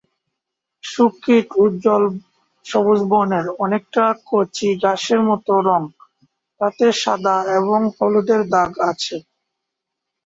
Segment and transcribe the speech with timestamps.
[0.83, 2.03] শূককীট উজ্জ্বল
[2.65, 5.83] সবুজ বর্ণের, অনেকটা কচি ঘাসের মতো রঙ
[6.61, 9.15] তাতে সাদা এবং হলুদের দাগ আছে।